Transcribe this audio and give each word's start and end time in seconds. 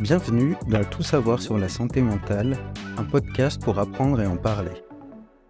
Bienvenue 0.00 0.54
dans 0.68 0.84
Tout 0.84 1.02
savoir 1.02 1.42
sur 1.42 1.58
la 1.58 1.68
santé 1.68 2.02
mentale, 2.02 2.56
un 2.96 3.02
podcast 3.02 3.60
pour 3.60 3.80
apprendre 3.80 4.20
et 4.20 4.26
en 4.26 4.36
parler. 4.36 4.70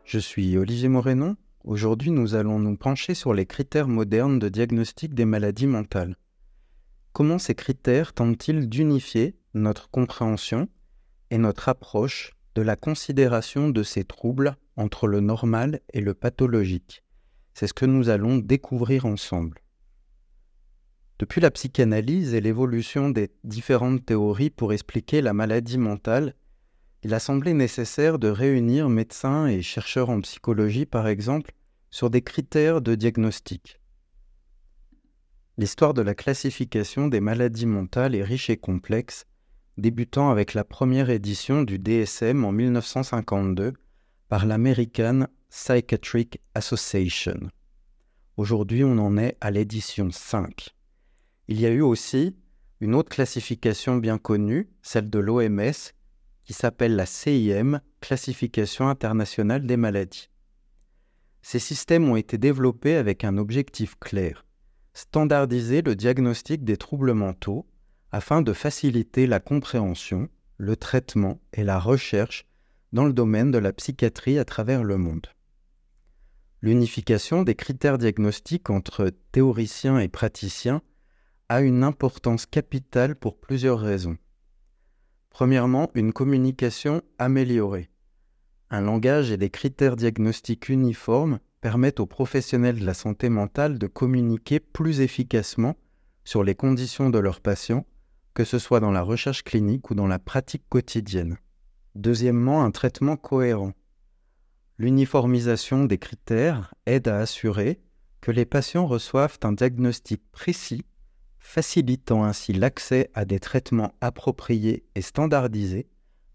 Je 0.05 0.19
suis 0.19 0.57
Olivier 0.57 0.89
Morénon. 0.89 1.37
Aujourd'hui, 1.65 2.11
nous 2.11 2.35
allons 2.35 2.59
nous 2.59 2.79
pencher 2.79 3.13
sur 3.13 3.35
les 3.35 3.45
critères 3.45 3.89
modernes 3.89 4.39
de 4.39 4.49
diagnostic 4.49 5.13
des 5.13 5.27
maladies 5.27 5.67
mentales. 5.67 6.17
Comment 7.13 7.39
ces 7.39 7.55
critères 7.55 8.15
tentent-ils 8.15 8.71
d'unifier 8.71 9.37
notre 9.53 9.91
compréhension 9.91 10.67
et 11.31 11.37
notre 11.37 11.69
approche 11.69 12.33
de 12.55 12.63
la 12.63 12.75
considération 12.75 13.69
de 13.69 13.83
ces 13.83 14.05
troubles 14.05 14.57
entre 14.77 15.09
le 15.09 15.21
normal 15.21 15.81
et 15.93 16.01
le 16.01 16.15
pathologique? 16.15 17.05
C'est 17.53 17.67
ce 17.67 17.75
que 17.75 17.85
nous 17.85 18.09
allons 18.09 18.39
découvrir 18.39 19.05
ensemble. 19.05 19.61
Depuis 21.19 21.41
la 21.41 21.51
psychanalyse 21.51 22.35
et 22.35 22.41
l'évolution 22.41 23.11
des 23.11 23.33
différentes 23.43 24.07
théories 24.07 24.51
pour 24.51 24.73
expliquer 24.73 25.21
la 25.21 25.33
maladie 25.33 25.79
mentale, 25.79 26.35
il 27.03 27.13
a 27.13 27.19
semblé 27.19 27.55
nécessaire 27.55 28.21
de 28.21 28.29
réunir 28.29 28.89
médecins 28.89 29.47
et 29.49 29.61
chercheurs 29.61 30.11
en 30.11 30.21
psychologie, 30.21 30.87
par 30.87 31.09
exemple, 31.09 31.53
sur 31.91 32.09
des 32.11 32.23
critères 32.23 32.81
de 32.81 32.95
diagnostic. 32.95 33.81
L'histoire 35.57 35.93
de 35.93 36.03
la 36.03 36.15
classification 36.15 37.09
des 37.09 37.21
maladies 37.21 37.67
mentales 37.67 38.15
est 38.15 38.23
riche 38.23 38.49
et 38.49 38.57
complexe, 38.57 39.27
débutant 39.77 40.31
avec 40.31 40.55
la 40.55 40.63
première 40.63 41.11
édition 41.11 41.63
du 41.63 41.81
DSM 41.81 42.45
en 42.45 42.53
1952 42.53 43.73
par 44.29 44.47
l'American 44.47 45.27
Psychiatric 45.51 46.41
Association. 46.55 47.51
Aujourd'hui, 48.37 48.85
on 48.85 48.99
en 48.99 49.17
est 49.17 49.37
à 49.41 49.51
l'édition 49.51 50.11
5. 50.13 50.78
Il 51.49 51.59
y 51.59 51.67
a 51.67 51.71
eu 51.71 51.81
aussi 51.81 52.37
une 52.81 52.95
autre 52.95 53.09
classification 53.09 53.97
bien 53.97 54.19
connue, 54.19 54.69
celle 54.83 55.09
de 55.09 55.19
l'OMS, 55.19 55.93
qui 56.45 56.53
s'appelle 56.53 56.95
la 56.95 57.07
CIM, 57.07 57.81
Classification 58.01 58.89
internationale 58.89 59.67
des 59.67 59.77
maladies. 59.77 60.29
Ces 61.43 61.59
systèmes 61.59 62.09
ont 62.09 62.17
été 62.17 62.37
développés 62.37 62.97
avec 62.97 63.25
un 63.25 63.39
objectif 63.39 63.99
clair, 63.99 64.45
standardiser 64.93 65.81
le 65.81 65.97
diagnostic 65.97 66.65
des 66.65 66.77
troubles 66.77 67.15
mentaux 67.15 67.67
afin 68.13 68.43
de 68.43 68.53
faciliter 68.53 69.27
la 69.27 69.41
compréhension, 69.41 70.29
le 70.59 70.77
traitement 70.77 71.41
et 71.55 71.65
la 71.65 71.79
recherche 71.79 72.47
dans 72.93 73.05
le 73.05 73.13
domaine 73.13 73.51
de 73.51 73.59
la 73.59 73.73
psychiatrie 73.73 74.39
à 74.39 74.45
travers 74.45 74.85
le 74.85 74.99
monde. 74.99 75.27
L'unification 76.61 77.43
des 77.43 77.55
critères 77.55 77.99
diagnostiques 77.99 78.69
entre 78.69 79.11
théoriciens 79.33 79.99
et 79.99 80.09
praticiens 80.09 80.83
a 81.51 81.63
une 81.63 81.83
importance 81.83 82.45
capitale 82.45 83.17
pour 83.17 83.39
plusieurs 83.39 83.81
raisons. 83.81 84.19
Premièrement, 85.31 85.91
une 85.95 86.13
communication 86.13 87.01
améliorée. 87.19 87.89
Un 88.71 88.83
langage 88.83 89.31
et 89.31 89.39
des 89.39 89.49
critères 89.49 89.97
diagnostiques 89.97 90.69
uniformes 90.69 91.39
permettent 91.63 92.01
aux 92.01 92.07
professionnels 92.07 92.81
de 92.81 92.85
la 92.85 92.93
santé 92.93 93.31
mentale 93.31 93.79
de 93.79 93.87
communiquer 93.87 94.61
plus 94.61 95.01
efficacement 95.01 95.77
sur 96.25 96.45
les 96.45 96.55
conditions 96.55 97.09
de 97.09 97.19
leurs 97.19 97.41
patients, 97.41 97.87
que 98.35 98.45
ce 98.45 98.59
soit 98.59 98.81
dans 98.81 98.91
la 98.91 99.03
recherche 99.03 99.43
clinique 99.43 99.91
ou 99.91 99.95
dans 99.95 100.07
la 100.07 100.19
pratique 100.19 100.69
quotidienne. 100.69 101.39
Deuxièmement, 101.95 102.63
un 102.63 102.71
traitement 102.71 103.17
cohérent. 103.17 103.73
L'uniformisation 104.77 105.87
des 105.87 105.99
critères 105.99 106.75
aide 106.85 107.09
à 107.09 107.19
assurer 107.19 107.81
que 108.21 108.31
les 108.31 108.45
patients 108.45 108.87
reçoivent 108.87 109.39
un 109.43 109.53
diagnostic 109.53 110.21
précis 110.31 110.85
facilitant 111.39 112.25
ainsi 112.25 112.53
l'accès 112.53 113.11
à 113.15 113.25
des 113.25 113.41
traitements 113.41 113.95
appropriés 114.01 114.85
et 114.95 115.03
standardisés, 115.03 115.89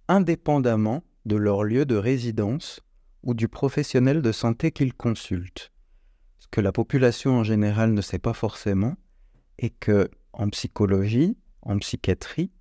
indépendamment 0.07 1.03
de 1.25 1.35
leur 1.35 1.63
lieu 1.63 1.85
de 1.85 1.95
résidence 1.95 2.81
ou 3.23 3.33
du 3.33 3.47
professionnel 3.47 4.21
de 4.21 4.31
santé 4.31 4.71
qu'ils 4.71 4.93
consultent. 4.93 5.71
Ce 6.39 6.47
que 6.51 6.61
la 6.61 6.71
population 6.71 7.37
en 7.37 7.43
général 7.43 7.93
ne 7.93 8.01
sait 8.01 8.19
pas 8.19 8.33
forcément 8.33 8.95
est 9.57 9.69
que 9.69 10.09
en 10.33 10.49
psychologie, 10.49 11.37
en 11.61 11.77
psychiatrie, 11.77 12.51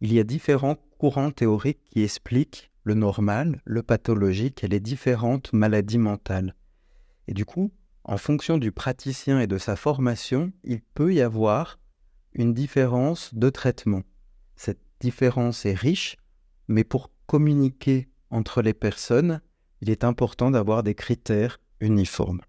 il 0.00 0.12
y 0.12 0.18
a 0.18 0.24
différents 0.24 0.76
courants 0.98 1.30
théoriques 1.30 1.82
qui 1.90 2.02
expliquent 2.02 2.70
le 2.84 2.94
normal, 2.94 3.60
le 3.64 3.82
pathologique 3.82 4.62
et 4.62 4.68
les 4.68 4.80
différentes 4.80 5.52
maladies 5.52 5.98
mentales. 5.98 6.54
Et 7.28 7.34
du 7.34 7.44
coup, 7.44 7.72
en 8.04 8.16
fonction 8.16 8.58
du 8.58 8.70
praticien 8.70 9.40
et 9.40 9.48
de 9.48 9.58
sa 9.58 9.74
formation, 9.74 10.52
il 10.62 10.80
peut 10.80 11.12
y 11.12 11.20
avoir 11.20 11.78
une 12.36 12.52
différence 12.52 13.34
de 13.34 13.48
traitement. 13.48 14.02
Cette 14.56 14.82
différence 15.00 15.64
est 15.64 15.74
riche, 15.74 16.18
mais 16.68 16.84
pour 16.84 17.10
communiquer 17.26 18.08
entre 18.30 18.60
les 18.60 18.74
personnes, 18.74 19.40
il 19.80 19.88
est 19.88 20.04
important 20.04 20.50
d'avoir 20.50 20.82
des 20.82 20.94
critères 20.94 21.58
uniformes. 21.80 22.42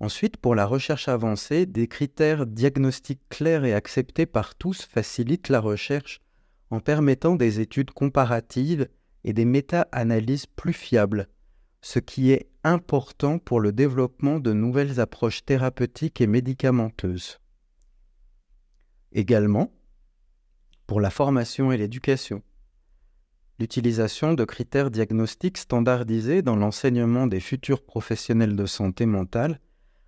Ensuite, 0.00 0.36
pour 0.38 0.56
la 0.56 0.66
recherche 0.66 1.06
avancée, 1.06 1.66
des 1.66 1.86
critères 1.86 2.46
diagnostiques 2.46 3.28
clairs 3.28 3.64
et 3.64 3.74
acceptés 3.74 4.26
par 4.26 4.56
tous 4.56 4.82
facilitent 4.82 5.48
la 5.48 5.60
recherche 5.60 6.20
en 6.70 6.80
permettant 6.80 7.36
des 7.36 7.60
études 7.60 7.92
comparatives 7.92 8.88
et 9.22 9.32
des 9.32 9.44
méta-analyses 9.44 10.46
plus 10.46 10.72
fiables, 10.72 11.28
ce 11.80 12.00
qui 12.00 12.32
est 12.32 12.48
important 12.64 13.38
pour 13.38 13.60
le 13.60 13.70
développement 13.70 14.40
de 14.40 14.52
nouvelles 14.52 14.98
approches 14.98 15.44
thérapeutiques 15.44 16.20
et 16.20 16.26
médicamenteuses 16.26 17.38
également 19.12 19.72
pour 20.86 21.00
la 21.00 21.10
formation 21.10 21.70
et 21.72 21.76
l'éducation. 21.76 22.42
L'utilisation 23.58 24.34
de 24.34 24.44
critères 24.44 24.90
diagnostiques 24.90 25.58
standardisés 25.58 26.42
dans 26.42 26.56
l'enseignement 26.56 27.26
des 27.26 27.40
futurs 27.40 27.84
professionnels 27.84 28.56
de 28.56 28.66
santé 28.66 29.04
mentale 29.04 29.60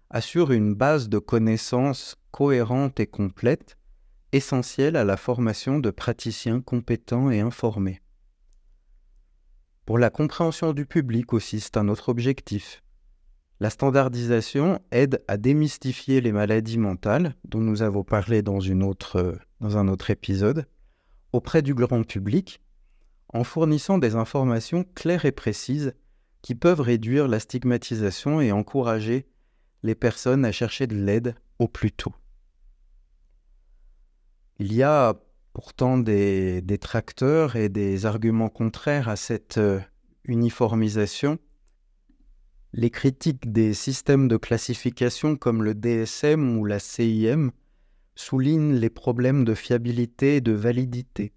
assure 0.09 0.53
une 0.53 0.75
base 0.75 1.09
de 1.09 1.19
connaissances 1.19 2.16
cohérente 2.31 3.00
et 3.00 3.06
complète, 3.06 3.77
essentielle 4.33 4.97
à 4.97 5.05
la 5.05 5.16
formation 5.16 5.78
de 5.78 5.91
praticiens 5.91 6.60
compétents 6.60 7.31
et 7.31 7.41
informés. 7.41 8.00
Pour 9.84 9.99
la 9.99 10.10
compréhension 10.10 10.72
du 10.72 10.87
public 10.87 11.33
aussi, 11.33 11.59
c'est 11.59 11.77
un 11.77 11.89
autre 11.89 12.09
objectif. 12.09 12.83
La 13.60 13.69
standardisation 13.69 14.81
aide 14.91 15.22
à 15.28 15.37
démystifier 15.37 16.22
les 16.22 16.32
maladies 16.32 16.78
mentales, 16.78 17.34
dont 17.44 17.60
nous 17.60 17.82
avons 17.82 18.03
parlé 18.03 18.41
dans, 18.41 18.59
un 18.62 18.81
autre 19.88 20.10
épisode, 20.10 20.66
auprès 21.34 21.60
du 21.60 21.75
grand 21.75 22.03
public, 22.03 22.62
en 23.34 23.44
fournissant 23.44 23.98
des 23.98 24.16
informations 24.16 24.87
claires 24.94 25.26
et 25.26 25.32
précises 25.32 25.93
qui 26.41 26.54
peuvent 26.54 26.81
réduire 26.81 27.28
la 27.28 27.38
stigmatisation 27.38 28.41
et 28.41 28.50
encourager 28.50 29.26
les 29.82 29.94
personnes 29.94 30.47
à 30.47 30.53
chercher 30.53 30.87
de 30.87 30.97
l'aide 30.97 31.34
au 31.59 31.69
plus 31.69 31.92
tôt. 31.92 32.15
Il 34.59 34.72
y 34.72 34.82
a 34.82 35.21
pourtant 35.53 35.98
des 35.98 36.62
détracteurs 36.62 37.56
et 37.56 37.69
des 37.69 38.06
arguments 38.06 38.48
contraires 38.48 39.10
à 39.10 39.16
cette 39.16 39.59
euh, 39.59 39.81
uniformisation 40.25 41.38
les 42.81 42.89
critiques 42.89 43.53
des 43.53 43.75
systèmes 43.75 44.27
de 44.27 44.39
classification 44.39 45.37
comme 45.37 45.63
le 45.63 45.75
DSM 45.75 46.57
ou 46.57 46.65
la 46.65 46.79
CIM 46.79 47.51
soulignent 48.15 48.73
les 48.73 48.89
problèmes 48.89 49.45
de 49.45 49.53
fiabilité 49.55 50.37
et 50.37 50.41
de 50.41 50.53
validité, 50.53 51.35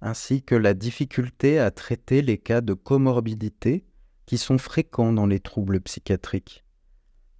ainsi 0.00 0.44
que 0.44 0.54
la 0.54 0.72
difficulté 0.72 1.58
à 1.58 1.72
traiter 1.72 2.22
les 2.22 2.38
cas 2.38 2.60
de 2.60 2.74
comorbidité 2.74 3.84
qui 4.24 4.38
sont 4.38 4.56
fréquents 4.56 5.12
dans 5.12 5.26
les 5.26 5.40
troubles 5.40 5.80
psychiatriques. 5.80 6.64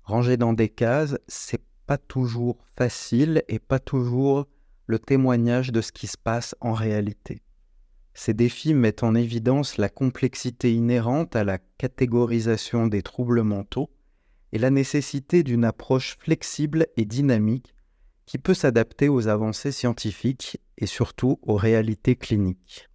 Ranger 0.03 0.37
dans 0.37 0.53
des 0.53 0.69
cases, 0.69 1.16
c'est 1.28 1.62
pas 1.87 1.97
toujours 1.97 2.59
facile 2.76 3.44
et 3.47 3.60
pas 3.60 3.78
toujours 3.78 4.48
le 4.87 4.98
témoignage 4.98 5.70
de 5.70 5.81
ce 5.81 5.93
qui 5.93 6.08
se 6.08 6.19
passe 6.19 6.56
en 6.61 6.73
réalité. 6.73 7.40
Ces 8.14 8.32
défis 8.32 8.75
mettent 8.75 9.02
en 9.02 9.14
évidence 9.14 9.76
la 9.76 9.88
complexité 9.88 10.72
inhérente 10.72 11.34
à 11.34 11.43
la 11.44 11.58
catégorisation 11.58 12.87
des 12.87 13.02
troubles 13.02 13.43
mentaux 13.43 13.90
et 14.52 14.58
la 14.58 14.70
nécessité 14.70 15.43
d'une 15.43 15.64
approche 15.64 16.16
flexible 16.20 16.87
et 16.96 17.05
dynamique 17.05 17.75
qui 18.25 18.38
peut 18.38 18.55
s'adapter 18.55 19.08
aux 19.08 19.26
avancées 19.28 19.72
scientifiques 19.72 20.58
et 20.78 20.87
surtout 20.87 21.38
aux 21.43 21.56
réalités 21.56 22.16
cliniques. 22.16 22.88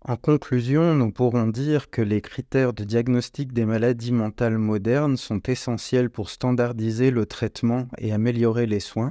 En 0.00 0.16
conclusion, 0.16 0.94
nous 0.94 1.10
pourrons 1.10 1.48
dire 1.48 1.90
que 1.90 2.02
les 2.02 2.20
critères 2.20 2.72
de 2.72 2.84
diagnostic 2.84 3.52
des 3.52 3.64
maladies 3.64 4.12
mentales 4.12 4.58
modernes 4.58 5.16
sont 5.16 5.40
essentiels 5.48 6.10
pour 6.10 6.30
standardiser 6.30 7.10
le 7.10 7.26
traitement 7.26 7.88
et 7.98 8.12
améliorer 8.12 8.66
les 8.66 8.78
soins, 8.78 9.10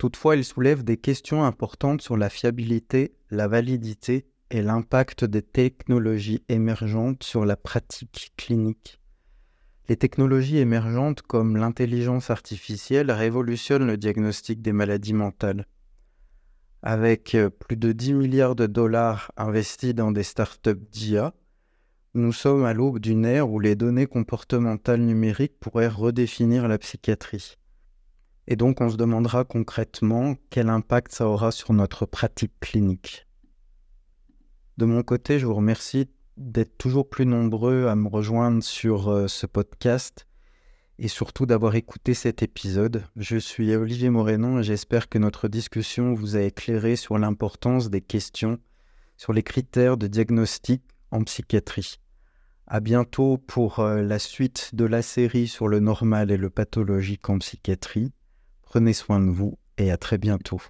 Toutefois, 0.00 0.34
il 0.34 0.46
soulève 0.46 0.82
des 0.82 0.96
questions 0.96 1.44
importantes 1.44 2.00
sur 2.00 2.16
la 2.16 2.30
fiabilité, 2.30 3.12
la 3.30 3.48
validité 3.48 4.24
et 4.50 4.62
l'impact 4.62 5.26
des 5.26 5.42
technologies 5.42 6.42
émergentes 6.48 7.22
sur 7.22 7.44
la 7.44 7.54
pratique 7.54 8.32
clinique. 8.38 8.98
Les 9.90 9.98
technologies 9.98 10.56
émergentes 10.56 11.20
comme 11.20 11.58
l'intelligence 11.58 12.30
artificielle 12.30 13.10
révolutionnent 13.10 13.86
le 13.86 13.98
diagnostic 13.98 14.62
des 14.62 14.72
maladies 14.72 15.12
mentales. 15.12 15.66
avec 16.80 17.34
euh, 17.34 17.50
plus 17.50 17.76
de 17.76 17.92
10 17.92 18.14
milliards 18.14 18.56
de 18.56 18.66
dollars 18.66 19.30
investis 19.36 19.94
dans 19.94 20.12
des 20.12 20.22
startups 20.22 20.80
d'IA, 20.90 21.34
nous 22.14 22.32
sommes 22.32 22.64
à 22.64 22.72
l'aube 22.72 23.00
d'une 23.00 23.26
ère 23.26 23.50
où 23.50 23.60
les 23.60 23.76
données 23.76 24.06
comportementales 24.06 25.02
numériques 25.02 25.60
pourraient 25.60 25.88
redéfinir 25.88 26.68
la 26.68 26.78
psychiatrie. 26.78 27.59
Et 28.50 28.56
donc 28.56 28.80
on 28.80 28.90
se 28.90 28.96
demandera 28.96 29.44
concrètement 29.44 30.34
quel 30.50 30.70
impact 30.70 31.12
ça 31.12 31.28
aura 31.28 31.52
sur 31.52 31.72
notre 31.72 32.04
pratique 32.04 32.52
clinique. 32.58 33.28
De 34.76 34.84
mon 34.86 35.04
côté, 35.04 35.38
je 35.38 35.46
vous 35.46 35.54
remercie 35.54 36.08
d'être 36.36 36.76
toujours 36.76 37.08
plus 37.08 37.26
nombreux 37.26 37.86
à 37.86 37.94
me 37.94 38.08
rejoindre 38.08 38.64
sur 38.64 39.08
euh, 39.08 39.28
ce 39.28 39.46
podcast 39.46 40.26
et 40.98 41.06
surtout 41.06 41.46
d'avoir 41.46 41.76
écouté 41.76 42.12
cet 42.12 42.42
épisode. 42.42 43.04
Je 43.14 43.36
suis 43.36 43.72
Olivier 43.76 44.10
Morénon 44.10 44.58
et 44.58 44.62
j'espère 44.64 45.08
que 45.08 45.18
notre 45.18 45.46
discussion 45.46 46.12
vous 46.12 46.34
a 46.34 46.42
éclairé 46.42 46.96
sur 46.96 47.18
l'importance 47.18 47.88
des 47.88 48.00
questions 48.00 48.58
sur 49.16 49.32
les 49.32 49.44
critères 49.44 49.96
de 49.96 50.08
diagnostic 50.08 50.82
en 51.12 51.22
psychiatrie. 51.22 52.00
À 52.66 52.80
bientôt 52.80 53.38
pour 53.38 53.78
euh, 53.78 54.02
la 54.02 54.18
suite 54.18 54.74
de 54.74 54.86
la 54.86 55.02
série 55.02 55.46
sur 55.46 55.68
le 55.68 55.78
normal 55.78 56.32
et 56.32 56.36
le 56.36 56.50
pathologique 56.50 57.30
en 57.30 57.38
psychiatrie. 57.38 58.10
Prenez 58.70 58.92
soin 58.92 59.18
de 59.18 59.32
vous 59.32 59.58
et 59.78 59.90
à 59.90 59.96
très 59.96 60.16
bientôt. 60.16 60.62